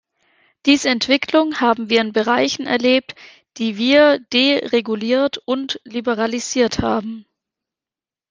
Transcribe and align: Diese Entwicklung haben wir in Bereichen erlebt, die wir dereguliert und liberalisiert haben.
Diese 0.65 0.89
Entwicklung 0.89 1.59
haben 1.61 1.91
wir 1.91 2.01
in 2.01 2.11
Bereichen 2.11 2.65
erlebt, 2.65 3.13
die 3.57 3.77
wir 3.77 4.17
dereguliert 4.33 5.37
und 5.45 5.79
liberalisiert 5.83 6.79
haben. 6.79 7.27